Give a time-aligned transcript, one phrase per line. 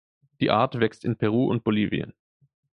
[0.39, 2.13] Die Art wächst in Peru und Bolivien.